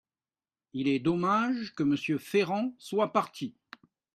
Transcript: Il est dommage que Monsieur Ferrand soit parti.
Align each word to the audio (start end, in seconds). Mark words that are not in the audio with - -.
Il 0.73 0.87
est 0.87 0.97
dommage 0.97 1.75
que 1.75 1.83
Monsieur 1.83 2.17
Ferrand 2.17 2.73
soit 2.79 3.13
parti. 3.13 3.53